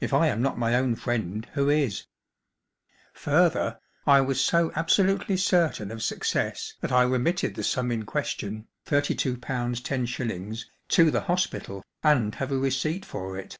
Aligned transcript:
(If 0.00 0.14
I 0.14 0.28
am 0.28 0.40
not 0.40 0.56
my 0.56 0.74
own 0.74 0.96
friend, 0.96 1.46
who 1.52 1.68
is?) 1.68 2.06
Further, 3.28 3.78
I 4.06 4.22
was 4.22 4.42
so 4.42 4.72
absolutely 4.74 5.36
certain 5.36 5.90
of 5.90 6.02
success 6.02 6.72
that 6.80 6.90
I 6.92 7.02
remitted 7.02 7.56
the 7.56 7.62
sum 7.62 7.92
in 7.92 8.06
question, 8.06 8.68
thirty 8.86 9.14
two 9.14 9.36
pounds 9.36 9.82
ten 9.82 10.06
shillings, 10.06 10.70
to 10.88 11.10
the 11.10 11.20
hospital 11.28 11.84
and 12.02 12.36
have 12.36 12.50
a 12.52 12.56
receipt 12.56 13.04
for 13.04 13.36
it. 13.36 13.58